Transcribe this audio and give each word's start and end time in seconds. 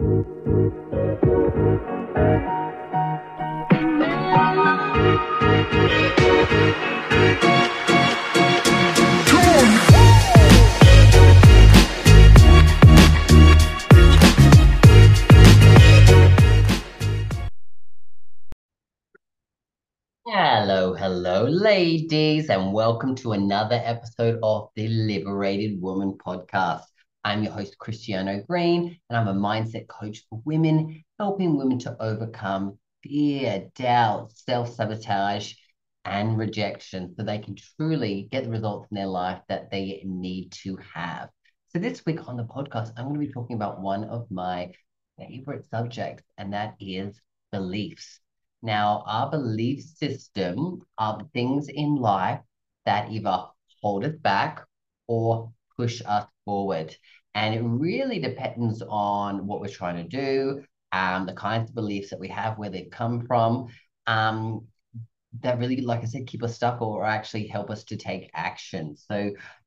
Hello, 0.00 0.24
hello, 20.94 21.44
ladies, 21.44 22.48
and 22.48 22.72
welcome 22.72 23.14
to 23.16 23.32
another 23.32 23.78
episode 23.84 24.38
of 24.42 24.70
the 24.74 24.88
Liberated 24.88 25.82
Woman 25.82 26.16
podcast. 26.16 26.86
I'm 27.22 27.42
your 27.42 27.52
host, 27.52 27.76
Christiano 27.78 28.46
Green, 28.46 28.98
and 29.10 29.16
I'm 29.18 29.28
a 29.28 29.38
mindset 29.38 29.88
coach 29.88 30.24
for 30.30 30.40
women, 30.46 31.04
helping 31.18 31.58
women 31.58 31.78
to 31.80 31.94
overcome 32.00 32.78
fear, 33.02 33.68
doubt, 33.74 34.32
self 34.32 34.72
sabotage, 34.72 35.52
and 36.06 36.38
rejection 36.38 37.14
so 37.14 37.22
they 37.22 37.38
can 37.38 37.56
truly 37.76 38.26
get 38.32 38.44
the 38.44 38.50
results 38.50 38.88
in 38.90 38.94
their 38.94 39.06
life 39.06 39.42
that 39.50 39.70
they 39.70 40.02
need 40.06 40.50
to 40.62 40.78
have. 40.94 41.28
So, 41.68 41.78
this 41.78 42.06
week 42.06 42.26
on 42.26 42.38
the 42.38 42.44
podcast, 42.44 42.92
I'm 42.96 43.04
going 43.04 43.20
to 43.20 43.26
be 43.26 43.32
talking 43.32 43.56
about 43.56 43.82
one 43.82 44.04
of 44.04 44.30
my 44.30 44.72
favorite 45.18 45.66
subjects, 45.70 46.24
and 46.38 46.54
that 46.54 46.74
is 46.80 47.20
beliefs. 47.52 48.20
Now, 48.62 49.04
our 49.06 49.30
belief 49.30 49.82
system 49.82 50.80
are 50.96 51.20
things 51.34 51.68
in 51.68 51.96
life 51.96 52.40
that 52.86 53.10
either 53.10 53.44
hold 53.82 54.06
us 54.06 54.16
back 54.16 54.64
or 55.06 55.52
push 55.76 56.00
us 56.06 56.26
forward. 56.50 56.96
And 57.34 57.54
it 57.54 57.62
really 57.62 58.18
depends 58.18 58.82
on 58.88 59.46
what 59.46 59.60
we're 59.60 59.78
trying 59.80 59.98
to 60.02 60.08
do, 60.24 60.64
um, 61.00 61.26
the 61.26 61.32
kinds 61.48 61.70
of 61.70 61.76
beliefs 61.76 62.10
that 62.10 62.18
we 62.24 62.28
have, 62.28 62.58
where 62.58 62.70
they've 62.70 62.90
come 62.90 63.16
from, 63.26 63.68
um, 64.06 64.66
that 65.42 65.58
really, 65.60 65.80
like 65.80 66.02
I 66.02 66.06
said, 66.06 66.26
keep 66.26 66.42
us 66.42 66.56
stuck 66.56 66.82
or 66.82 67.04
actually 67.04 67.46
help 67.46 67.70
us 67.70 67.84
to 67.84 67.96
take 67.96 68.30
action. 68.34 68.96
So, 68.96 69.16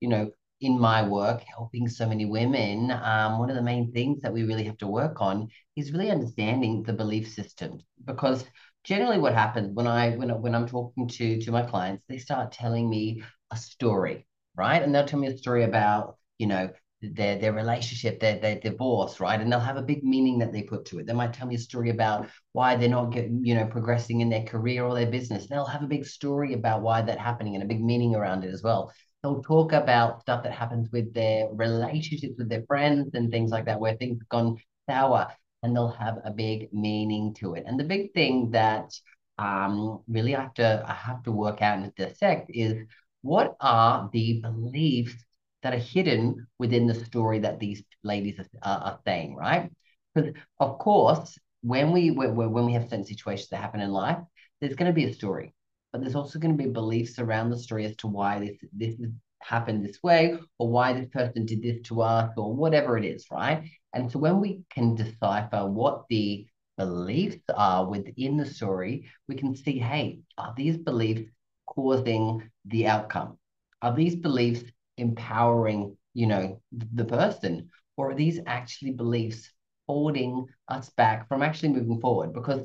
you 0.02 0.10
know, 0.10 0.32
in 0.60 0.78
my 0.80 1.08
work, 1.08 1.42
helping 1.56 1.88
so 1.88 2.06
many 2.08 2.26
women, 2.26 2.92
um, 2.92 3.40
one 3.40 3.50
of 3.50 3.56
the 3.56 3.70
main 3.72 3.92
things 3.94 4.22
that 4.22 4.34
we 4.34 4.44
really 4.44 4.66
have 4.66 4.78
to 4.80 4.88
work 4.88 5.22
on 5.22 5.48
is 5.78 5.94
really 5.94 6.12
understanding 6.12 6.84
the 6.84 6.94
belief 6.94 7.32
systems 7.32 7.84
because 8.04 8.44
generally 8.84 9.20
what 9.20 9.34
happens 9.34 9.74
when 9.74 9.88
I 9.88 10.12
when 10.18 10.30
when 10.42 10.54
I'm 10.56 10.68
talking 10.68 11.08
to 11.08 11.40
to 11.44 11.52
my 11.52 11.64
clients, 11.64 12.04
they 12.10 12.18
start 12.18 12.52
telling 12.52 12.90
me 12.90 13.24
a 13.52 13.58
story, 13.58 14.28
right? 14.56 14.82
And 14.84 14.94
they'll 14.94 15.06
tell 15.06 15.20
me 15.20 15.28
a 15.28 15.38
story 15.38 15.64
about, 15.64 16.18
you 16.44 16.48
know, 16.48 16.70
their 17.02 17.38
their 17.38 17.54
relationship, 17.54 18.20
their 18.20 18.38
their 18.40 18.60
divorce, 18.60 19.20
right? 19.22 19.40
And 19.40 19.50
they'll 19.50 19.70
have 19.72 19.78
a 19.78 19.82
big 19.82 20.04
meaning 20.04 20.40
that 20.40 20.52
they 20.52 20.64
put 20.64 20.84
to 20.88 21.00
it. 21.00 21.06
They 21.08 21.14
might 21.14 21.34
tell 21.34 21.48
me 21.48 21.56
a 21.56 21.60
story 21.70 21.90
about 21.90 22.28
why 22.52 22.76
they're 22.76 22.90
not 22.90 23.14
getting, 23.14 23.46
you 23.46 23.56
know, 23.56 23.66
progressing 23.66 24.20
in 24.20 24.30
their 24.30 24.44
career 24.44 24.84
or 24.86 24.94
their 24.94 25.10
business. 25.10 25.48
They'll 25.48 25.66
have 25.76 25.84
a 25.84 25.88
big 25.96 26.06
story 26.06 26.54
about 26.54 26.82
why 26.82 27.02
that 27.02 27.18
happening 27.20 27.56
and 27.56 27.64
a 27.64 27.68
big 27.74 27.82
meaning 27.84 28.14
around 28.16 28.44
it 28.44 28.54
as 28.54 28.62
well. 28.62 28.92
They'll 29.22 29.42
talk 29.42 29.72
about 29.72 30.22
stuff 30.22 30.44
that 30.44 30.52
happens 30.52 30.92
with 30.92 31.14
their 31.14 31.48
relationships 31.54 32.36
with 32.38 32.50
their 32.50 32.64
friends 32.68 33.12
and 33.14 33.32
things 33.32 33.52
like 33.52 33.66
that, 33.66 33.80
where 33.80 33.96
things 33.96 34.20
have 34.20 34.30
gone 34.30 34.58
sour 34.90 35.28
and 35.62 35.74
they'll 35.74 35.98
have 36.06 36.18
a 36.26 36.32
big 36.32 36.74
meaning 36.74 37.34
to 37.36 37.54
it. 37.56 37.64
And 37.66 37.80
the 37.80 37.86
big 37.86 38.14
thing 38.14 38.52
that 38.52 38.92
um, 39.38 40.02
really 40.08 40.36
I 40.36 40.42
have 40.42 40.54
to 40.56 40.86
I 40.88 40.94
have 40.94 41.24
to 41.24 41.32
work 41.32 41.62
out 41.62 41.80
and 41.80 41.96
dissect 41.96 42.52
is 42.54 42.86
what 43.22 43.56
are 43.62 44.10
the 44.12 44.42
beliefs 44.42 45.16
that 45.64 45.74
are 45.74 45.78
hidden 45.78 46.46
within 46.60 46.88
the 46.88 47.06
story 47.06 47.40
that 47.40 47.60
these 47.60 47.84
ladies 48.04 48.40
are, 48.62 48.78
are 48.78 49.00
saying, 49.06 49.36
right? 49.36 49.72
Because 50.14 50.34
of 50.60 50.78
course, 50.78 51.38
when 51.62 51.92
we 51.92 52.12
when, 52.12 52.36
when 52.36 52.66
we 52.66 52.74
have 52.74 52.84
certain 52.84 53.06
situations 53.06 53.50
that 53.50 53.58
happen 53.58 53.80
in 53.80 53.92
life, 53.92 54.20
there's 54.60 54.76
going 54.76 54.92
to 54.92 54.96
be 54.96 55.06
a 55.06 55.14
story, 55.14 55.54
but 55.92 56.02
there's 56.02 56.16
also 56.16 56.38
going 56.38 56.56
to 56.56 56.64
be 56.64 56.70
beliefs 56.70 57.18
around 57.18 57.50
the 57.50 57.58
story 57.58 57.86
as 57.86 57.96
to 57.98 58.08
why 58.08 58.40
this 58.40 58.58
this 58.74 58.96
happened 59.40 59.84
this 59.86 60.02
way 60.04 60.38
or 60.58 60.70
why 60.70 60.94
this 60.94 61.10
person 61.10 61.46
did 61.46 61.62
this 61.62 61.82
to 61.84 62.02
us 62.02 62.32
or 62.38 62.54
whatever 62.54 62.98
it 62.98 63.06
is, 63.06 63.26
right? 63.32 63.70
And 63.94 64.12
so 64.12 64.20
when 64.20 64.40
we 64.40 64.62
can 64.70 64.96
decipher 64.96 65.66
what 65.66 66.04
the 66.10 66.48
beliefs 66.78 67.44
are 67.56 67.86
within 67.88 68.38
the 68.38 68.46
story, 68.46 69.10
we 69.28 69.36
can 69.36 69.56
see, 69.56 69.78
hey, 69.80 70.20
are 70.38 70.54
these 70.56 70.78
beliefs 70.78 71.30
causing 71.68 72.50
the 72.66 72.88
outcome? 72.88 73.38
Are 73.82 73.96
these 73.96 74.16
beliefs 74.16 74.64
empowering, 74.98 75.98
you 76.14 76.28
know, 76.28 76.62
the 76.72 77.06
person? 77.06 77.70
Or 77.98 78.12
are 78.12 78.16
these 78.16 78.40
actually 78.46 78.92
beliefs 78.92 79.50
holding 79.88 80.48
us 80.68 80.90
back 80.92 81.28
from 81.28 81.44
actually 81.44 81.70
moving 81.70 82.00
forward? 82.02 82.34
Because 82.34 82.62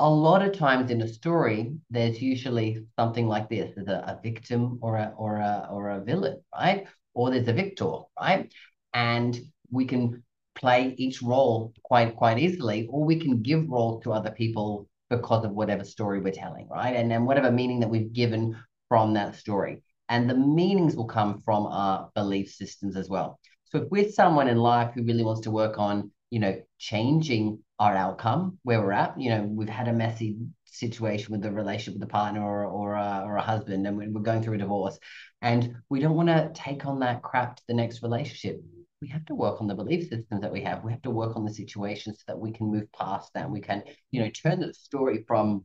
a 0.00 0.08
lot 0.08 0.42
of 0.42 0.56
times 0.56 0.90
in 0.90 1.02
a 1.02 1.08
story, 1.08 1.74
there's 1.90 2.22
usually 2.22 2.86
something 2.98 3.26
like 3.26 3.48
this: 3.48 3.72
there's 3.74 3.88
a, 3.88 4.04
a 4.06 4.20
victim 4.22 4.78
or 4.80 4.96
a 4.96 5.12
or 5.16 5.36
a 5.36 5.68
or 5.70 5.90
a 5.90 6.00
villain, 6.04 6.40
right? 6.54 6.86
Or 7.14 7.30
there's 7.30 7.48
a 7.48 7.52
victor, 7.52 7.90
right? 8.20 8.52
And 8.94 9.38
we 9.70 9.86
can 9.86 10.22
play 10.54 10.94
each 10.98 11.22
role 11.22 11.72
quite 11.82 12.16
quite 12.16 12.38
easily, 12.38 12.86
or 12.90 13.04
we 13.04 13.18
can 13.18 13.42
give 13.42 13.68
roles 13.68 14.02
to 14.04 14.12
other 14.12 14.30
people 14.30 14.88
because 15.10 15.44
of 15.44 15.52
whatever 15.52 15.84
story 15.84 16.20
we're 16.20 16.32
telling, 16.32 16.68
right? 16.68 16.94
And 16.94 17.10
then 17.10 17.24
whatever 17.24 17.50
meaning 17.50 17.80
that 17.80 17.90
we've 17.90 18.12
given 18.12 18.56
from 18.88 19.14
that 19.14 19.36
story. 19.36 19.82
And 20.08 20.28
the 20.28 20.34
meanings 20.34 20.96
will 20.96 21.06
come 21.06 21.42
from 21.44 21.66
our 21.66 22.10
belief 22.14 22.50
systems 22.50 22.96
as 22.96 23.08
well. 23.08 23.38
So 23.64 23.82
if 23.82 23.90
we're 23.90 24.10
someone 24.10 24.48
in 24.48 24.56
life 24.56 24.92
who 24.94 25.04
really 25.04 25.24
wants 25.24 25.42
to 25.42 25.50
work 25.50 25.78
on, 25.78 26.10
you 26.30 26.40
know, 26.40 26.60
changing 26.78 27.58
our 27.78 27.94
outcome 27.94 28.58
where 28.62 28.80
we're 28.80 28.92
at. 28.92 29.18
You 29.20 29.30
know, 29.30 29.42
we've 29.42 29.68
had 29.68 29.88
a 29.88 29.92
messy 29.92 30.36
situation 30.64 31.32
with 31.32 31.42
the 31.42 31.52
relationship 31.52 31.94
with 31.94 32.08
the 32.08 32.12
partner 32.12 32.42
or 32.42 32.64
or 32.66 32.94
a, 32.94 33.22
or 33.24 33.36
a 33.36 33.42
husband, 33.42 33.86
and 33.86 33.96
we're 33.96 34.20
going 34.20 34.42
through 34.42 34.54
a 34.54 34.58
divorce, 34.58 34.98
and 35.42 35.76
we 35.88 36.00
don't 36.00 36.16
want 36.16 36.28
to 36.28 36.50
take 36.54 36.86
on 36.86 37.00
that 37.00 37.22
crap 37.22 37.56
to 37.56 37.62
the 37.68 37.74
next 37.74 38.02
relationship. 38.02 38.60
We 39.00 39.08
have 39.08 39.24
to 39.26 39.34
work 39.34 39.60
on 39.60 39.68
the 39.68 39.76
belief 39.76 40.08
systems 40.08 40.40
that 40.40 40.52
we 40.52 40.62
have. 40.62 40.82
We 40.82 40.90
have 40.90 41.02
to 41.02 41.10
work 41.10 41.36
on 41.36 41.44
the 41.44 41.54
situation 41.54 42.14
so 42.14 42.22
that 42.26 42.38
we 42.38 42.50
can 42.50 42.66
move 42.66 42.90
past 42.92 43.32
that. 43.34 43.48
We 43.48 43.60
can, 43.60 43.84
you 44.10 44.20
know, 44.20 44.30
turn 44.30 44.58
the 44.58 44.74
story 44.74 45.24
from 45.28 45.64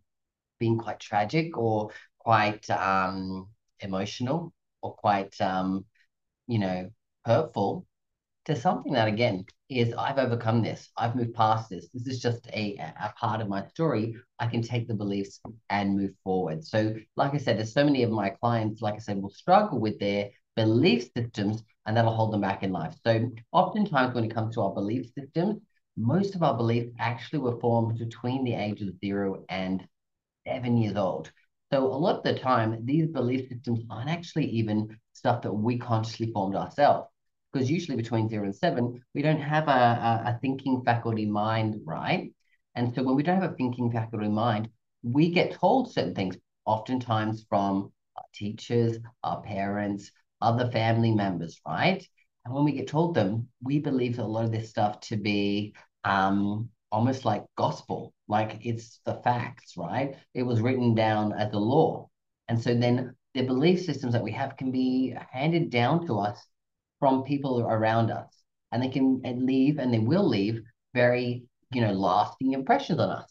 being 0.60 0.78
quite 0.78 1.00
tragic 1.00 1.58
or 1.58 1.90
quite 2.20 2.70
um, 2.70 3.48
emotional 3.84 4.54
or 4.82 4.96
quite, 4.96 5.40
um, 5.42 5.86
you 6.48 6.60
know, 6.60 6.90
hurtful 7.26 7.86
to 8.46 8.56
something 8.56 8.94
that 8.94 9.08
again 9.08 9.46
is 9.70 9.94
I've 9.94 10.18
overcome 10.18 10.62
this. 10.62 10.90
I've 10.98 11.16
moved 11.16 11.34
past 11.34 11.70
this. 11.70 11.88
This 11.94 12.08
is 12.08 12.22
just 12.22 12.48
a, 12.48 12.76
a 12.78 13.14
part 13.18 13.42
of 13.42 13.48
my 13.48 13.66
story. 13.68 14.16
I 14.40 14.48
can 14.48 14.62
take 14.62 14.88
the 14.88 14.94
beliefs 14.94 15.40
and 15.70 15.98
move 15.98 16.12
forward. 16.24 16.66
So, 16.66 16.96
like 17.16 17.34
I 17.34 17.38
said, 17.38 17.58
there's 17.58 17.74
so 17.74 17.86
many 17.86 18.04
of 18.04 18.12
my 18.12 18.30
clients, 18.30 18.82
like 18.82 18.96
I 18.96 19.00
said, 19.00 19.22
will 19.22 19.30
struggle 19.30 19.80
with 19.80 20.00
their 20.00 20.30
belief 20.56 21.10
systems 21.16 21.64
and 21.86 21.96
that'll 21.96 22.16
hold 22.16 22.34
them 22.34 22.42
back 22.42 22.64
in 22.64 22.72
life. 22.72 22.96
So, 23.04 23.32
oftentimes 23.52 24.14
when 24.14 24.26
it 24.26 24.34
comes 24.34 24.56
to 24.56 24.62
our 24.62 24.74
belief 24.74 25.12
systems, 25.18 25.62
most 25.96 26.36
of 26.36 26.44
our 26.44 26.56
beliefs 26.58 26.92
actually 27.00 27.40
were 27.40 27.60
formed 27.60 27.98
between 27.98 28.44
the 28.44 28.56
ages 28.56 28.90
of 28.90 29.00
zero 29.00 29.46
and 29.50 29.88
seven 30.46 30.78
years 30.78 30.98
old. 30.98 31.32
So, 31.74 31.88
a 31.88 31.98
lot 31.98 32.18
of 32.18 32.24
the 32.24 32.38
time, 32.38 32.86
these 32.86 33.08
belief 33.08 33.50
systems 33.50 33.80
aren't 33.90 34.08
actually 34.08 34.46
even 34.46 34.96
stuff 35.14 35.42
that 35.42 35.52
we 35.52 35.80
consciously 35.80 36.32
formed 36.32 36.56
ourselves 36.56 37.08
because 37.52 37.68
usually 37.68 37.98
between 37.98 38.30
zero 38.30 38.44
and 38.44 38.56
seven, 38.56 39.04
we 39.16 39.24
don't 39.24 39.42
have 39.42 39.68
a, 39.68 39.72
a, 39.72 40.24
a, 40.28 40.40
thinking 40.40 40.84
faculty 40.86 41.26
mind, 41.26 41.82
right? 41.84 42.32
And 42.76 42.94
so 42.94 43.02
when 43.02 43.16
we 43.16 43.24
don't 43.24 43.42
have 43.42 43.54
a 43.54 43.56
thinking 43.56 43.92
faculty 43.92 44.28
mind, 44.28 44.70
we 45.02 45.32
get 45.32 45.54
told 45.54 45.92
certain 45.92 46.14
things, 46.14 46.38
oftentimes 46.66 47.44
from 47.50 47.92
our 48.18 48.26
teachers, 48.36 49.00
our 49.24 49.42
parents, 49.42 50.12
other 50.42 50.70
family 50.70 51.12
members, 51.12 51.60
right? 51.66 52.08
And 52.46 52.54
when 52.54 52.66
we 52.66 52.74
get 52.74 52.88
told 52.88 53.16
them, 53.16 53.48
we 53.64 53.80
believe 53.80 54.20
a 54.20 54.24
lot 54.24 54.46
of 54.46 54.52
this 54.52 54.70
stuff 54.70 55.00
to 55.08 55.18
be 55.18 55.74
um, 56.04 56.70
almost 56.92 57.26
like 57.26 57.46
gospel, 57.58 58.13
like 58.28 58.60
it's 58.62 59.00
the 59.06 59.16
facts, 59.24 59.74
right? 59.78 60.16
It 60.34 60.44
was 60.44 60.62
written 60.62 60.96
down 60.96 61.34
as 61.34 61.52
the 61.52 61.60
law. 61.60 62.10
And 62.48 62.62
so 62.62 62.74
then 62.74 63.16
the 63.34 63.44
belief 63.44 63.82
systems 63.82 64.14
that 64.14 64.24
we 64.24 64.32
have 64.32 64.58
can 64.58 64.72
be 64.72 65.16
handed 65.32 65.70
down 65.70 66.06
to 66.08 66.20
us 66.20 66.46
from 67.00 67.24
people 67.24 67.62
around 67.62 68.12
us. 68.12 68.28
And 68.72 68.82
they 68.82 68.90
can 68.90 69.22
leave 69.24 69.78
and 69.78 69.94
they 69.94 70.00
will 70.00 70.28
leave 70.28 70.62
very, 70.94 71.44
you 71.72 71.82
know, 71.82 71.92
lasting 71.92 72.54
impressions 72.54 73.00
on 73.00 73.10
us. 73.10 73.30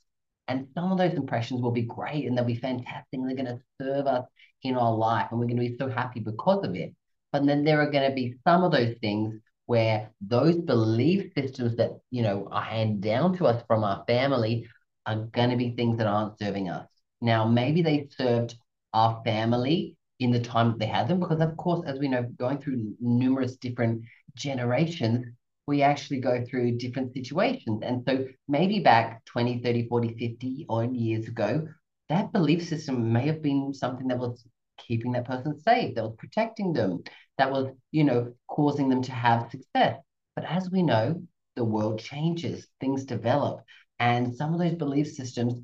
And 0.48 0.68
some 0.74 0.92
of 0.92 0.98
those 0.98 1.14
impressions 1.14 1.62
will 1.62 1.70
be 1.72 1.82
great 1.82 2.26
and 2.26 2.36
they'll 2.36 2.44
be 2.44 2.56
fantastic. 2.56 3.06
They're 3.12 3.34
going 3.34 3.46
to 3.46 3.60
serve 3.80 4.06
us 4.06 4.26
in 4.62 4.76
our 4.76 4.94
life 4.94 5.28
and 5.30 5.40
we're 5.40 5.46
going 5.46 5.56
to 5.56 5.68
be 5.68 5.76
so 5.78 5.88
happy 5.88 6.20
because 6.20 6.64
of 6.64 6.74
it. 6.74 6.94
But 7.32 7.46
then 7.46 7.64
there 7.64 7.80
are 7.80 7.90
going 7.90 8.08
to 8.08 8.14
be 8.14 8.34
some 8.46 8.62
of 8.62 8.72
those 8.72 8.94
things 9.00 9.34
where 9.66 10.10
those 10.20 10.56
belief 10.58 11.32
systems 11.36 11.76
that, 11.76 11.92
you 12.10 12.22
know, 12.22 12.48
are 12.50 12.62
handed 12.62 13.00
down 13.00 13.36
to 13.38 13.46
us 13.46 13.62
from 13.66 13.84
our 13.84 14.04
family 14.06 14.66
are 15.06 15.16
going 15.16 15.50
to 15.50 15.56
be 15.56 15.70
things 15.70 15.99
that 15.99 16.06
aren't 16.06 16.38
serving 16.38 16.69
us. 16.69 16.87
Now, 17.20 17.46
maybe 17.46 17.82
they 17.82 18.08
served 18.16 18.56
our 18.93 19.22
family 19.25 19.96
in 20.20 20.31
the 20.31 20.40
time 20.40 20.69
that 20.69 20.78
they 20.78 20.87
had 20.87 21.08
them. 21.08 21.20
Because, 21.20 21.40
of 21.40 21.56
course, 21.56 21.82
as 21.87 21.99
we 21.99 22.08
know, 22.08 22.22
going 22.38 22.58
through 22.58 22.94
numerous 23.00 23.56
different 23.56 24.02
generations, 24.34 25.26
we 25.66 25.82
actually 25.82 26.20
go 26.20 26.44
through 26.44 26.78
different 26.78 27.12
situations. 27.12 27.81
And 27.84 28.04
so 28.06 28.26
maybe 28.49 28.81
back 28.81 29.25
20, 29.26 29.62
30, 29.62 29.88
40, 29.88 30.08
50 30.19 30.66
odd 30.69 30.94
years 30.94 31.28
ago, 31.28 31.69
that 32.08 32.32
belief 32.32 32.66
system 32.66 33.12
may 33.12 33.26
have 33.26 33.43
been 33.43 33.72
something 33.72 34.08
that 34.08 34.19
was 34.19 34.44
keeping 34.78 35.12
that 35.12 35.26
person 35.26 35.58
safe, 35.60 35.94
that 35.94 36.05
was 36.05 36.16
protecting 36.19 36.72
them, 36.72 37.02
that 37.38 37.50
was, 37.50 37.69
you 37.93 38.05
know, 38.05 38.32
causing 38.48 38.88
them 38.88 39.02
to 39.02 39.12
have 39.12 39.50
success. 39.50 39.98
But 40.34 40.44
as 40.44 40.70
we 40.70 40.82
know, 40.82 41.22
the 41.56 41.64
world 41.64 42.00
changes, 42.00 42.66
things 42.81 43.05
develop. 43.05 43.60
And 44.02 44.34
some 44.34 44.52
of 44.52 44.58
those 44.58 44.75
belief 44.75 45.06
systems, 45.12 45.54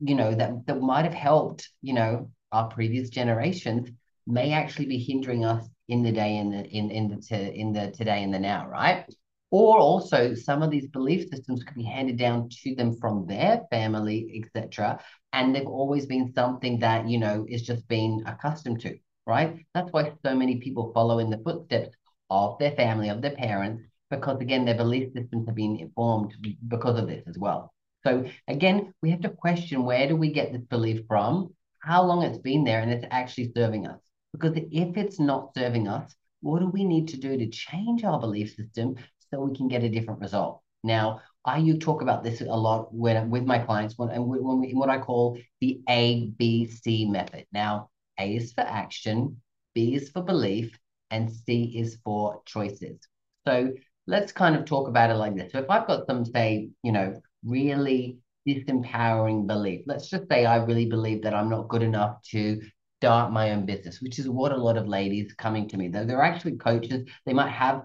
you 0.00 0.16
know, 0.16 0.34
that, 0.34 0.66
that 0.66 0.80
might 0.80 1.04
have 1.04 1.14
helped, 1.14 1.68
you 1.80 1.94
know, 1.94 2.28
our 2.50 2.66
previous 2.68 3.08
generations 3.08 3.88
may 4.26 4.50
actually 4.52 4.86
be 4.86 4.98
hindering 4.98 5.44
us 5.44 5.64
in 5.88 6.02
the 6.02 6.10
day 6.10 6.38
in 6.38 6.50
the 6.50 6.64
in 6.66 6.90
in 6.90 7.08
the 7.08 7.52
in 7.54 7.72
the 7.72 7.92
today 7.92 8.24
and 8.24 8.34
the 8.34 8.40
now, 8.40 8.66
right? 8.66 9.06
Or 9.52 9.78
also 9.78 10.34
some 10.34 10.60
of 10.64 10.72
these 10.72 10.88
belief 10.88 11.28
systems 11.28 11.62
could 11.62 11.76
be 11.76 11.84
handed 11.84 12.18
down 12.18 12.48
to 12.64 12.74
them 12.74 12.96
from 12.96 13.26
their 13.26 13.62
family, 13.70 14.42
etc. 14.42 14.98
And 15.32 15.54
they've 15.54 15.64
always 15.64 16.06
been 16.06 16.32
something 16.32 16.80
that, 16.80 17.08
you 17.08 17.18
know, 17.18 17.46
is 17.48 17.62
just 17.62 17.86
been 17.86 18.24
accustomed 18.26 18.80
to, 18.80 18.98
right? 19.24 19.64
That's 19.72 19.92
why 19.92 20.12
so 20.26 20.34
many 20.34 20.56
people 20.56 20.92
follow 20.92 21.20
in 21.20 21.30
the 21.30 21.38
footsteps 21.38 21.90
of 22.28 22.58
their 22.58 22.72
family, 22.72 23.08
of 23.10 23.22
their 23.22 23.36
parents, 23.36 23.84
because 24.10 24.40
again, 24.40 24.64
their 24.64 24.74
belief 24.74 25.12
systems 25.12 25.46
have 25.46 25.54
been 25.54 25.76
informed 25.76 26.34
because 26.66 26.98
of 26.98 27.06
this 27.06 27.22
as 27.28 27.38
well. 27.38 27.73
So 28.06 28.26
again, 28.48 28.92
we 29.02 29.10
have 29.10 29.22
to 29.22 29.30
question 29.30 29.84
where 29.84 30.06
do 30.06 30.16
we 30.16 30.30
get 30.32 30.52
this 30.52 30.62
belief 30.62 31.06
from, 31.08 31.54
how 31.78 32.02
long 32.04 32.22
it's 32.22 32.38
been 32.38 32.64
there, 32.64 32.80
and 32.80 32.90
it's 32.90 33.06
actually 33.10 33.52
serving 33.56 33.86
us. 33.86 34.00
Because 34.32 34.56
if 34.56 34.96
it's 34.96 35.18
not 35.18 35.54
serving 35.56 35.88
us, 35.88 36.14
what 36.40 36.60
do 36.60 36.66
we 36.66 36.84
need 36.84 37.08
to 37.08 37.16
do 37.16 37.38
to 37.38 37.48
change 37.48 38.04
our 38.04 38.20
belief 38.20 38.54
system 38.54 38.96
so 39.30 39.40
we 39.40 39.56
can 39.56 39.68
get 39.68 39.84
a 39.84 39.88
different 39.88 40.20
result? 40.20 40.60
Now, 40.82 41.20
I 41.46 41.58
you 41.58 41.78
talk 41.78 42.02
about 42.02 42.22
this 42.22 42.40
a 42.40 42.46
lot 42.46 42.92
when 42.92 43.30
with 43.30 43.44
my 43.44 43.58
clients 43.58 43.96
when 43.96 44.10
and 44.10 44.26
when 44.26 44.60
we, 44.60 44.72
what 44.72 44.90
I 44.90 44.98
call 44.98 45.38
the 45.60 45.80
A 45.88 46.26
B 46.36 46.66
C 46.66 47.06
method. 47.06 47.46
Now, 47.52 47.88
A 48.18 48.34
is 48.34 48.52
for 48.52 48.62
action, 48.62 49.40
B 49.74 49.94
is 49.94 50.10
for 50.10 50.22
belief, 50.22 50.78
and 51.10 51.30
C 51.32 51.74
is 51.76 51.98
for 52.04 52.42
choices. 52.44 52.98
So 53.46 53.72
let's 54.06 54.32
kind 54.32 54.56
of 54.56 54.64
talk 54.64 54.88
about 54.88 55.10
it 55.10 55.14
like 55.14 55.36
this. 55.36 55.52
So 55.52 55.58
if 55.58 55.70
I've 55.70 55.86
got 55.86 56.06
some 56.06 56.24
say, 56.24 56.68
you 56.82 56.92
know, 56.92 57.20
really 57.44 58.18
disempowering 58.46 59.46
belief, 59.46 59.82
let's 59.86 60.08
just 60.08 60.28
say 60.30 60.44
I 60.44 60.56
really 60.56 60.86
believe 60.86 61.22
that 61.22 61.34
I'm 61.34 61.48
not 61.48 61.68
good 61.68 61.82
enough 61.82 62.22
to 62.30 62.60
start 63.00 63.32
my 63.32 63.52
own 63.52 63.66
business, 63.66 64.00
which 64.00 64.18
is 64.18 64.28
what 64.28 64.52
a 64.52 64.56
lot 64.56 64.76
of 64.76 64.86
ladies 64.86 65.34
coming 65.34 65.68
to 65.68 65.76
me. 65.76 65.88
They're, 65.88 66.04
they're 66.04 66.22
actually 66.22 66.56
coaches. 66.56 67.08
They 67.26 67.32
might 67.32 67.50
have 67.50 67.82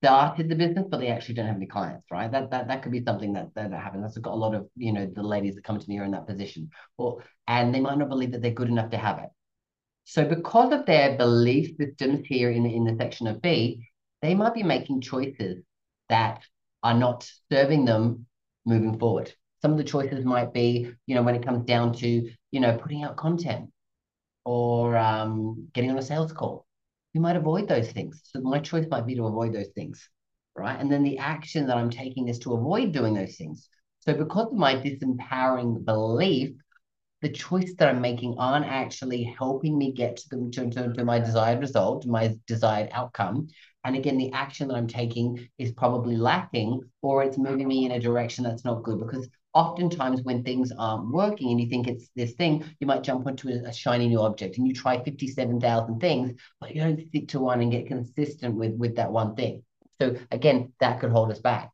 started 0.00 0.48
the 0.48 0.54
business, 0.54 0.86
but 0.90 1.00
they 1.00 1.08
actually 1.08 1.34
don't 1.34 1.46
have 1.46 1.56
any 1.56 1.66
clients, 1.66 2.06
right? 2.10 2.30
That 2.30 2.50
that 2.50 2.68
that 2.68 2.82
could 2.82 2.92
be 2.92 3.02
something 3.04 3.32
that 3.32 3.54
that 3.54 3.72
happens. 3.72 4.02
That's 4.02 4.18
got 4.18 4.34
a 4.34 4.36
lot 4.36 4.54
of 4.54 4.68
you 4.76 4.92
know 4.92 5.10
the 5.12 5.22
ladies 5.22 5.54
that 5.56 5.64
come 5.64 5.78
to 5.78 5.88
me 5.88 5.98
are 5.98 6.04
in 6.04 6.12
that 6.12 6.26
position, 6.26 6.70
or 6.96 7.22
and 7.46 7.74
they 7.74 7.80
might 7.80 7.98
not 7.98 8.08
believe 8.08 8.32
that 8.32 8.42
they're 8.42 8.50
good 8.52 8.68
enough 8.68 8.90
to 8.90 8.96
have 8.98 9.18
it. 9.18 9.30
So 10.04 10.24
because 10.24 10.72
of 10.72 10.86
their 10.86 11.18
belief 11.18 11.76
systems 11.76 12.26
here 12.26 12.50
in 12.50 12.62
the, 12.62 12.74
in 12.74 12.84
the 12.84 12.96
section 12.98 13.26
of 13.26 13.42
B, 13.42 13.86
they 14.22 14.34
might 14.34 14.54
be 14.54 14.62
making 14.62 15.02
choices 15.02 15.62
that 16.08 16.42
are 16.82 16.94
not 16.94 17.28
serving 17.52 17.84
them 17.84 18.24
moving 18.68 18.98
forward. 18.98 19.32
Some 19.62 19.72
of 19.72 19.78
the 19.78 19.84
choices 19.84 20.24
might 20.24 20.52
be, 20.52 20.92
you 21.06 21.14
know, 21.14 21.22
when 21.22 21.34
it 21.34 21.44
comes 21.44 21.64
down 21.64 21.92
to, 21.94 22.30
you 22.52 22.60
know, 22.60 22.76
putting 22.76 23.02
out 23.02 23.16
content, 23.16 23.70
or 24.44 24.96
um, 24.96 25.68
getting 25.74 25.90
on 25.90 25.98
a 25.98 26.02
sales 26.02 26.32
call. 26.32 26.66
You 27.12 27.20
might 27.20 27.36
avoid 27.36 27.68
those 27.68 27.90
things. 27.90 28.20
So 28.24 28.40
my 28.40 28.60
choice 28.60 28.86
might 28.90 29.06
be 29.06 29.14
to 29.16 29.26
avoid 29.26 29.52
those 29.52 29.68
things, 29.74 30.08
right? 30.56 30.78
And 30.80 30.90
then 30.90 31.02
the 31.02 31.18
action 31.18 31.66
that 31.66 31.76
I'm 31.76 31.90
taking 31.90 32.28
is 32.28 32.38
to 32.40 32.54
avoid 32.54 32.92
doing 32.92 33.14
those 33.14 33.36
things. 33.36 33.68
So 34.00 34.14
because 34.14 34.46
of 34.46 34.58
my 34.58 34.74
disempowering 34.76 35.84
belief, 35.84 36.50
the 37.20 37.28
choice 37.28 37.74
that 37.78 37.88
I'm 37.88 38.00
making 38.00 38.36
aren't 38.38 38.64
actually 38.64 39.24
helping 39.24 39.76
me 39.76 39.92
get 39.92 40.16
to, 40.18 40.28
the, 40.30 40.50
to, 40.52 40.70
to, 40.70 40.92
to 40.94 41.04
my 41.04 41.18
desired 41.18 41.60
result, 41.60 42.06
my 42.06 42.34
desired 42.46 42.88
outcome. 42.92 43.48
And 43.88 43.96
again, 43.96 44.18
the 44.18 44.30
action 44.32 44.68
that 44.68 44.74
I'm 44.74 44.86
taking 44.86 45.48
is 45.56 45.72
probably 45.72 46.14
lacking 46.14 46.82
or 47.00 47.22
it's 47.22 47.38
moving 47.38 47.66
me 47.66 47.86
in 47.86 47.92
a 47.92 47.98
direction 47.98 48.44
that's 48.44 48.62
not 48.62 48.82
good 48.82 48.98
because 48.98 49.26
oftentimes 49.54 50.20
when 50.20 50.44
things 50.44 50.70
aren't 50.78 51.10
working 51.10 51.50
and 51.50 51.58
you 51.58 51.70
think 51.70 51.88
it's 51.88 52.10
this 52.14 52.32
thing, 52.34 52.62
you 52.80 52.86
might 52.86 53.02
jump 53.02 53.26
onto 53.26 53.48
a, 53.48 53.66
a 53.66 53.72
shiny 53.72 54.06
new 54.06 54.20
object 54.20 54.58
and 54.58 54.68
you 54.68 54.74
try 54.74 55.02
57,000 55.02 56.00
things, 56.00 56.38
but 56.60 56.74
you 56.74 56.82
don't 56.82 57.00
stick 57.08 57.28
to 57.28 57.40
one 57.40 57.62
and 57.62 57.72
get 57.72 57.86
consistent 57.86 58.56
with, 58.56 58.74
with 58.74 58.96
that 58.96 59.10
one 59.10 59.34
thing. 59.34 59.62
So 60.02 60.16
again, 60.30 60.74
that 60.80 61.00
could 61.00 61.10
hold 61.10 61.30
us 61.32 61.40
back. 61.40 61.72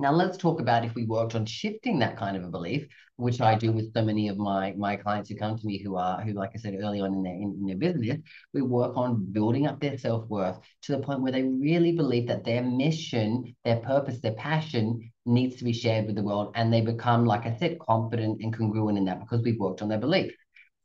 Now 0.00 0.12
let's 0.12 0.36
talk 0.36 0.60
about 0.60 0.84
if 0.84 0.94
we 0.94 1.04
worked 1.06 1.34
on 1.34 1.44
shifting 1.44 1.98
that 1.98 2.16
kind 2.16 2.36
of 2.36 2.44
a 2.44 2.48
belief, 2.48 2.86
which 3.16 3.40
I 3.40 3.56
do 3.56 3.72
with 3.72 3.92
so 3.92 4.04
many 4.04 4.28
of 4.28 4.38
my 4.38 4.72
my 4.76 4.94
clients 4.94 5.28
who 5.28 5.34
come 5.36 5.58
to 5.58 5.66
me 5.66 5.82
who 5.82 5.96
are 5.96 6.20
who, 6.20 6.32
like 6.34 6.50
I 6.54 6.58
said 6.58 6.78
early 6.80 7.00
on 7.00 7.12
in 7.14 7.22
their 7.24 7.34
in, 7.34 7.56
in 7.60 7.66
their 7.66 7.76
business, 7.76 8.20
we 8.54 8.62
work 8.62 8.96
on 8.96 9.26
building 9.32 9.66
up 9.66 9.80
their 9.80 9.98
self 9.98 10.28
worth 10.28 10.58
to 10.82 10.92
the 10.92 11.02
point 11.02 11.20
where 11.22 11.32
they 11.32 11.42
really 11.42 11.92
believe 11.92 12.28
that 12.28 12.44
their 12.44 12.62
mission, 12.62 13.56
their 13.64 13.78
purpose, 13.80 14.20
their 14.20 14.34
passion 14.34 15.10
needs 15.26 15.56
to 15.56 15.64
be 15.64 15.72
shared 15.72 16.06
with 16.06 16.14
the 16.14 16.22
world, 16.22 16.52
and 16.54 16.72
they 16.72 16.80
become, 16.80 17.24
like 17.26 17.44
I 17.46 17.56
said, 17.56 17.78
confident 17.80 18.40
and 18.40 18.56
congruent 18.56 18.98
in 18.98 19.04
that 19.06 19.18
because 19.20 19.42
we've 19.42 19.58
worked 19.58 19.82
on 19.82 19.88
their 19.88 19.98
beliefs. 19.98 20.34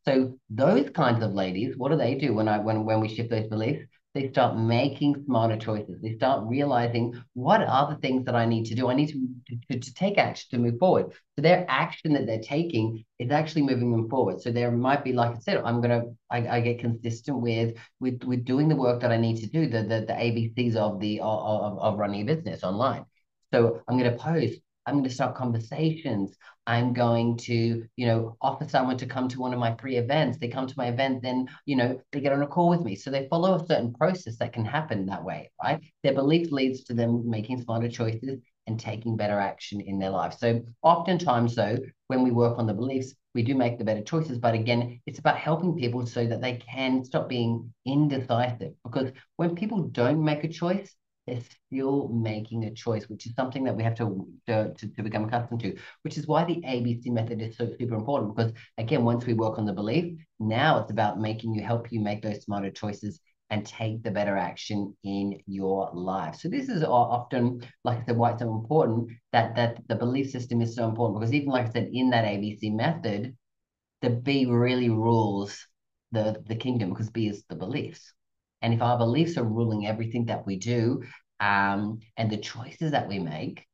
So 0.06 0.40
those 0.50 0.90
kinds 0.90 1.24
of 1.24 1.34
ladies, 1.34 1.78
what 1.78 1.92
do 1.92 1.98
they 1.98 2.16
do 2.16 2.34
when 2.34 2.48
I 2.48 2.58
when 2.58 2.84
when 2.84 3.00
we 3.00 3.10
shift 3.10 3.30
those 3.30 3.48
beliefs? 3.48 3.86
They 4.14 4.30
start 4.30 4.58
making 4.58 5.24
smarter 5.26 5.58
choices. 5.58 6.00
They 6.02 6.16
start 6.16 6.44
realizing 6.48 7.22
what 7.34 7.62
are 7.62 7.90
the 7.90 8.00
things 8.00 8.26
that 8.26 8.36
I 8.36 8.46
need 8.46 8.66
to 8.66 8.76
do. 8.76 8.88
I 8.88 8.94
need 8.94 9.10
to, 9.10 9.58
to, 9.72 9.80
to 9.80 9.94
take 9.94 10.18
action 10.18 10.48
to 10.52 10.58
move 10.60 10.78
forward. 10.80 11.14
So 11.36 11.42
their 11.42 11.66
action 11.68 12.14
that 12.14 12.28
they're 12.28 12.40
taking 12.40 13.06
is 13.18 13.32
actually 13.32 13.64
moving 13.64 13.92
them 13.92 14.10
forward. 14.10 14.42
So 14.42 14.52
there 14.52 14.72
might 14.72 15.04
be, 15.04 15.14
like 15.14 15.36
I 15.36 15.40
said, 15.40 15.58
I'm 15.58 15.82
gonna 15.82 16.04
I, 16.30 16.48
I 16.48 16.62
get 16.62 16.80
consistent 16.80 17.42
with 17.42 17.76
with 18.00 18.24
with 18.24 18.46
doing 18.46 18.68
the 18.68 18.76
work 18.76 19.02
that 19.02 19.12
I 19.12 19.18
need 19.18 19.38
to 19.42 19.48
do, 19.48 19.68
the 19.68 19.82
the, 19.82 20.06
the 20.08 20.14
ABCs 20.14 20.76
of 20.76 21.00
the 21.00 21.20
of, 21.22 21.80
of 21.80 21.98
running 21.98 22.22
a 22.22 22.36
business 22.36 22.64
online. 22.64 23.06
So 23.52 23.82
I'm 23.88 23.98
gonna 23.98 24.18
post 24.18 24.60
I'm 24.86 24.96
going 24.96 25.04
to 25.04 25.10
start 25.10 25.36
conversations. 25.36 26.36
I'm 26.66 26.94
going 26.94 27.38
to, 27.38 27.86
you 27.96 28.06
know, 28.06 28.38
offer 28.42 28.68
someone 28.68 28.98
to 28.98 29.06
come 29.06 29.28
to 29.30 29.40
one 29.40 29.54
of 29.54 29.60
my 29.60 29.74
three 29.74 29.98
events. 29.98 30.38
They 30.38 30.48
come 30.48 30.68
to 30.68 30.74
my 30.78 30.88
event, 30.88 31.22
then, 31.22 31.48
you 31.66 31.76
know, 31.76 32.00
they 32.12 32.22
get 32.22 32.34
on 32.34 32.42
a 32.42 32.48
call 32.48 32.70
with 32.70 32.82
me. 32.82 32.96
So 32.96 33.12
they 33.12 33.28
follow 33.28 33.56
a 33.56 33.66
certain 33.66 33.94
process 33.94 34.38
that 34.38 34.54
can 34.54 34.66
happen 34.66 35.06
that 35.08 35.24
way, 35.24 35.52
right? 35.62 35.82
Their 36.04 36.14
belief 36.14 36.52
leads 36.52 36.84
to 36.86 36.94
them 36.94 37.30
making 37.30 37.62
smarter 37.62 37.90
choices 37.90 38.40
and 38.68 38.80
taking 38.80 39.18
better 39.18 39.40
action 39.40 39.82
in 39.82 40.00
their 40.00 40.10
life. 40.10 40.36
So 40.38 40.62
oftentimes, 40.82 41.56
though, 41.56 41.78
when 42.08 42.24
we 42.24 42.32
work 42.32 42.58
on 42.58 42.68
the 42.68 42.74
beliefs, 42.74 43.14
we 43.36 43.44
do 43.44 43.56
make 43.56 43.78
the 43.78 43.84
better 43.84 44.02
choices. 44.04 44.38
But 44.38 44.54
again, 44.54 45.02
it's 45.06 45.20
about 45.20 45.38
helping 45.38 45.76
people 45.76 46.06
so 46.06 46.26
that 46.26 46.42
they 46.42 46.58
can 46.58 47.04
stop 47.04 47.28
being 47.28 47.74
indecisive. 47.86 48.74
Because 48.84 49.12
when 49.36 49.56
people 49.56 49.84
don't 49.84 50.24
make 50.24 50.44
a 50.44 50.48
choice, 50.48 50.96
they're 51.28 51.42
still 51.68 52.10
making 52.10 52.66
a 52.66 52.72
choice, 52.74 53.08
which 53.10 53.26
is 53.26 53.34
something 53.36 53.64
that 53.64 53.76
we 53.76 53.84
have 53.84 53.96
to, 53.96 54.28
to, 54.48 54.74
to 54.74 55.04
become 55.04 55.26
accustomed 55.26 55.62
to, 55.62 55.76
which 56.04 56.18
is 56.18 56.28
why 56.28 56.44
the 56.44 56.62
ABC 56.66 57.10
method 57.10 57.42
is 57.42 57.56
so 57.58 57.70
super 57.80 57.96
important. 57.96 58.36
Because 58.36 58.52
again, 58.78 59.04
once 59.04 59.26
we 59.26 59.34
work 59.34 59.58
on 59.58 59.66
the 59.66 59.74
belief, 59.74 60.18
now 60.40 60.80
it's 60.80 60.92
about 60.92 61.20
making 61.20 61.54
you 61.54 61.64
help 61.64 61.92
you 61.92 62.02
make 62.02 62.22
those 62.22 62.44
smarter 62.44 62.72
choices 62.72 63.20
and 63.50 63.66
take 63.66 64.04
the 64.04 64.12
better 64.12 64.36
action 64.36 64.96
in 65.04 65.40
your 65.46 65.90
life. 65.94 66.36
So 66.36 66.50
this 66.50 66.70
is 66.70 66.84
often, 66.84 67.62
like 67.84 68.00
I 68.00 68.06
said, 68.06 68.18
why 68.18 68.32
it's 68.32 68.42
so 68.42 68.52
important 68.54 69.12
that 69.32 69.56
that 69.56 69.78
the 69.88 69.96
belief 69.96 70.30
system 70.30 70.62
is 70.62 70.76
so 70.76 70.88
important 70.90 71.20
because 71.20 71.34
even 71.34 71.50
like 71.50 71.68
I 71.68 71.72
said, 71.72 71.90
in 71.94 72.10
that 72.10 72.26
ABC 72.26 72.70
method, 72.70 73.36
the 74.02 74.10
B 74.10 74.46
really 74.46 74.90
rules 74.90 75.68
the 76.12 76.44
the 76.48 76.56
kingdom 76.56 76.90
because 76.90 77.10
B 77.10 77.28
is 77.28 77.44
the 77.50 77.56
beliefs. 77.56 78.14
And 78.64 78.74
if 78.74 78.82
our 78.82 78.98
beliefs 78.98 79.38
are 79.38 79.44
ruling 79.44 79.86
everything 79.86 80.26
that 80.26 80.46
we 80.46 80.58
do 80.58 81.04
um, 81.40 82.00
and 82.18 82.32
the 82.32 82.38
choices 82.38 82.92
that 82.92 83.10
we 83.10 83.20
make, 83.20 83.68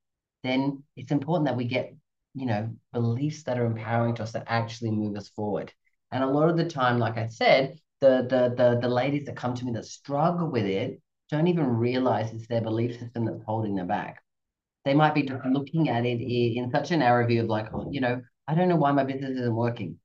then 0.44 0.84
it's 0.98 1.12
important 1.12 1.46
that 1.48 1.56
we 1.56 1.66
get, 1.66 1.96
you 2.34 2.48
know, 2.48 2.72
beliefs 2.92 3.44
that 3.44 3.60
are 3.60 3.66
empowering 3.66 4.16
to 4.16 4.24
us 4.24 4.32
that 4.32 4.46
actually 4.48 4.92
move 4.92 5.16
us 5.16 5.30
forward. 5.30 5.72
And 6.12 6.24
a 6.24 6.28
lot 6.28 6.50
of 6.50 6.58
the 6.58 6.66
time, 6.66 6.98
like 6.98 7.18
I 7.18 7.28
said, 7.28 7.80
the 8.02 8.26
the 8.30 8.56
the, 8.58 8.80
the 8.82 8.90
ladies 8.90 9.26
that 9.26 9.36
come 9.36 9.54
to 9.54 9.66
me 9.66 9.74
that 9.74 9.86
struggle 9.86 10.50
with 10.50 10.66
it 10.66 11.00
don't 11.30 11.48
even 11.48 11.66
realize 11.68 12.32
it's 12.32 12.48
their 12.48 12.62
belief 12.62 13.00
system 13.00 13.26
that's 13.26 13.44
holding 13.46 13.76
them 13.76 13.88
back. 13.88 14.24
They 14.86 14.96
might 14.96 15.14
be 15.14 15.24
just 15.24 15.46
looking 15.46 15.90
at 15.90 16.06
it 16.06 16.20
in 16.20 16.72
such 16.72 16.90
a 16.92 16.98
narrow 16.98 17.28
view 17.28 17.44
of 17.44 17.48
like, 17.48 17.68
oh, 17.74 17.90
you 17.92 18.02
know, 18.02 18.22
I 18.48 18.56
don't 18.56 18.70
know 18.70 18.78
why 18.78 18.92
my 18.92 19.04
business 19.04 19.38
isn't 19.38 19.56
working. 19.56 20.00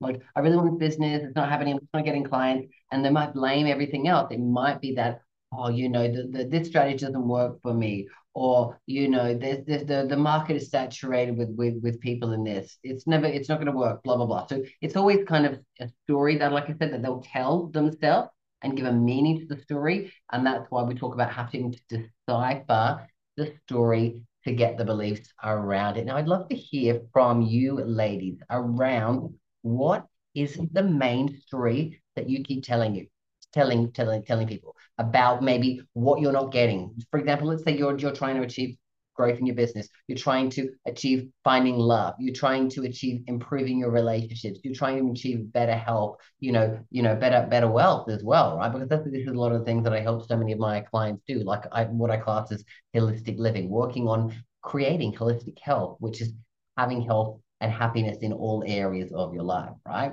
Like, 0.00 0.22
I 0.34 0.40
really 0.40 0.56
want 0.56 0.78
business. 0.78 1.22
It's 1.22 1.36
not 1.36 1.48
happening. 1.48 1.74
I'm 1.74 1.88
not 1.92 2.04
getting 2.04 2.24
clients. 2.24 2.72
And 2.90 3.04
they 3.04 3.10
might 3.10 3.34
blame 3.34 3.66
everything 3.66 4.08
else. 4.08 4.32
It 4.32 4.40
might 4.40 4.80
be 4.80 4.94
that, 4.94 5.20
oh, 5.52 5.68
you 5.68 5.88
know, 5.88 6.08
the, 6.08 6.28
the, 6.30 6.44
this 6.44 6.68
strategy 6.68 7.04
doesn't 7.04 7.28
work 7.28 7.60
for 7.62 7.74
me. 7.74 8.08
Or, 8.32 8.78
you 8.86 9.08
know, 9.08 9.36
there's, 9.36 9.64
there's 9.66 9.84
the, 9.84 10.06
the 10.08 10.16
market 10.16 10.56
is 10.56 10.70
saturated 10.70 11.36
with, 11.36 11.50
with, 11.50 11.82
with 11.82 12.00
people 12.00 12.32
in 12.32 12.44
this. 12.44 12.78
It's 12.84 13.06
never, 13.06 13.26
it's 13.26 13.48
not 13.48 13.56
going 13.56 13.66
to 13.66 13.76
work, 13.76 14.02
blah, 14.04 14.16
blah, 14.16 14.26
blah. 14.26 14.46
So 14.46 14.62
it's 14.80 14.96
always 14.96 15.24
kind 15.26 15.46
of 15.46 15.58
a 15.80 15.88
story 16.04 16.38
that, 16.38 16.52
like 16.52 16.64
I 16.70 16.74
said, 16.78 16.92
that 16.92 17.02
they'll 17.02 17.22
tell 17.22 17.66
themselves 17.66 18.30
and 18.62 18.76
give 18.76 18.86
a 18.86 18.92
meaning 18.92 19.40
to 19.40 19.54
the 19.54 19.60
story. 19.62 20.12
And 20.30 20.46
that's 20.46 20.66
why 20.70 20.82
we 20.84 20.94
talk 20.94 21.14
about 21.14 21.32
having 21.32 21.72
to 21.72 22.08
decipher 22.28 23.08
the 23.36 23.52
story 23.64 24.22
to 24.44 24.52
get 24.52 24.78
the 24.78 24.84
beliefs 24.84 25.32
around 25.42 25.96
it. 25.96 26.06
Now, 26.06 26.16
I'd 26.16 26.28
love 26.28 26.48
to 26.48 26.56
hear 26.56 27.02
from 27.12 27.42
you 27.42 27.74
ladies 27.74 28.38
around 28.48 29.34
what 29.62 30.06
is 30.34 30.58
the 30.72 30.82
main 30.82 31.40
story 31.40 32.02
that 32.16 32.28
you 32.28 32.42
keep 32.44 32.64
telling 32.64 32.94
you, 32.94 33.06
telling, 33.52 33.92
telling, 33.92 34.22
telling 34.24 34.46
people 34.46 34.74
about 34.98 35.42
maybe 35.42 35.80
what 35.94 36.20
you're 36.20 36.32
not 36.32 36.52
getting. 36.52 36.94
For 37.10 37.18
example, 37.18 37.48
let's 37.48 37.64
say 37.64 37.76
you're 37.76 37.98
you're 37.98 38.12
trying 38.12 38.36
to 38.36 38.42
achieve 38.42 38.76
growth 39.14 39.38
in 39.38 39.46
your 39.46 39.56
business. 39.56 39.88
You're 40.06 40.18
trying 40.18 40.50
to 40.50 40.70
achieve 40.86 41.28
finding 41.44 41.76
love. 41.76 42.14
You're 42.18 42.34
trying 42.34 42.70
to 42.70 42.84
achieve 42.84 43.22
improving 43.26 43.78
your 43.78 43.90
relationships. 43.90 44.60
You're 44.62 44.74
trying 44.74 45.04
to 45.04 45.12
achieve 45.12 45.52
better 45.52 45.76
health. 45.76 46.16
You 46.38 46.52
know, 46.52 46.78
you 46.90 47.02
know, 47.02 47.14
better 47.16 47.46
better 47.50 47.68
wealth 47.68 48.08
as 48.10 48.22
well, 48.22 48.56
right? 48.56 48.72
Because 48.72 48.88
that's 48.88 49.04
this 49.04 49.22
is 49.22 49.28
a 49.28 49.32
lot 49.32 49.52
of 49.52 49.60
the 49.60 49.64
things 49.64 49.84
that 49.84 49.92
I 49.92 50.00
help 50.00 50.26
so 50.26 50.36
many 50.36 50.52
of 50.52 50.58
my 50.58 50.80
clients 50.80 51.22
do. 51.26 51.40
Like 51.40 51.64
I, 51.72 51.84
what 51.84 52.10
I 52.10 52.16
class 52.16 52.52
as 52.52 52.64
holistic 52.94 53.38
living, 53.38 53.68
working 53.68 54.08
on 54.08 54.34
creating 54.62 55.12
holistic 55.14 55.58
health, 55.58 55.96
which 56.00 56.20
is 56.20 56.32
having 56.76 57.02
health 57.02 57.40
and 57.60 57.72
happiness 57.72 58.18
in 58.22 58.32
all 58.32 58.64
areas 58.66 59.12
of 59.12 59.34
your 59.34 59.42
life, 59.42 59.74
right? 59.86 60.12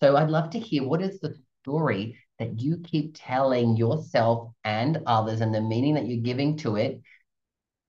So 0.00 0.16
I'd 0.16 0.30
love 0.30 0.50
to 0.50 0.58
hear 0.58 0.84
what 0.84 1.02
is 1.02 1.20
the 1.20 1.34
story 1.62 2.18
that 2.38 2.60
you 2.60 2.78
keep 2.78 3.12
telling 3.14 3.76
yourself 3.76 4.52
and 4.64 4.98
others 5.06 5.40
and 5.40 5.54
the 5.54 5.60
meaning 5.60 5.94
that 5.94 6.06
you're 6.06 6.22
giving 6.22 6.56
to 6.58 6.76
it 6.76 7.00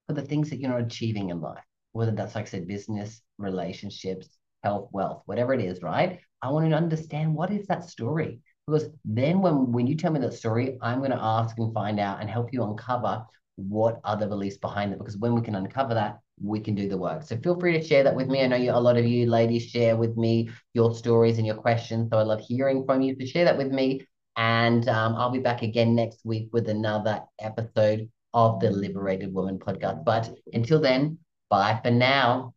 for 0.07 0.13
the 0.13 0.21
things 0.21 0.49
that 0.49 0.59
you're 0.59 0.71
not 0.71 0.81
achieving 0.81 1.29
in 1.29 1.41
life, 1.41 1.63
whether 1.91 2.11
that's, 2.11 2.35
like 2.35 2.45
I 2.45 2.49
said, 2.49 2.67
business, 2.67 3.21
relationships, 3.37 4.29
health, 4.63 4.89
wealth, 4.91 5.23
whatever 5.25 5.53
it 5.53 5.61
is, 5.61 5.81
right? 5.81 6.19
I 6.41 6.49
want 6.49 6.69
to 6.69 6.75
understand 6.75 7.35
what 7.35 7.51
is 7.51 7.67
that 7.67 7.89
story? 7.89 8.39
Because 8.65 8.89
then 9.05 9.41
when, 9.41 9.71
when 9.71 9.87
you 9.87 9.95
tell 9.95 10.11
me 10.11 10.19
that 10.21 10.33
story, 10.33 10.77
I'm 10.81 10.99
going 10.99 11.11
to 11.11 11.21
ask 11.21 11.57
and 11.57 11.73
find 11.73 11.99
out 11.99 12.21
and 12.21 12.29
help 12.29 12.53
you 12.53 12.63
uncover 12.63 13.25
what 13.57 13.99
are 14.03 14.15
the 14.15 14.27
beliefs 14.27 14.57
behind 14.57 14.93
it. 14.93 14.99
Because 14.99 15.17
when 15.17 15.35
we 15.35 15.41
can 15.41 15.55
uncover 15.55 15.93
that, 15.93 16.19
we 16.41 16.59
can 16.59 16.75
do 16.75 16.87
the 16.87 16.97
work. 16.97 17.23
So 17.23 17.35
feel 17.37 17.59
free 17.59 17.73
to 17.73 17.83
share 17.83 18.03
that 18.03 18.15
with 18.15 18.27
me. 18.27 18.43
I 18.43 18.47
know 18.47 18.55
you, 18.55 18.71
a 18.71 18.79
lot 18.79 18.97
of 18.97 19.05
you 19.05 19.27
ladies 19.27 19.65
share 19.65 19.97
with 19.97 20.15
me 20.15 20.49
your 20.73 20.93
stories 20.93 21.37
and 21.37 21.45
your 21.45 21.55
questions. 21.55 22.09
So 22.11 22.17
I 22.17 22.21
love 22.21 22.39
hearing 22.39 22.85
from 22.85 23.01
you. 23.01 23.15
So 23.19 23.25
share 23.25 23.45
that 23.45 23.57
with 23.57 23.71
me. 23.71 24.07
And 24.35 24.87
um, 24.87 25.15
I'll 25.15 25.31
be 25.31 25.39
back 25.39 25.63
again 25.63 25.95
next 25.95 26.23
week 26.23 26.49
with 26.53 26.69
another 26.69 27.23
episode 27.39 28.09
of 28.33 28.59
the 28.59 28.69
Liberated 28.69 29.33
Woman 29.33 29.57
podcast. 29.57 30.05
But 30.05 30.29
until 30.53 30.79
then, 30.79 31.17
bye 31.49 31.79
for 31.83 31.91
now. 31.91 32.53